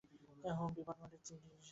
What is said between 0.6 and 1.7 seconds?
ডিপার্টমেন্টের চিঠি আছে।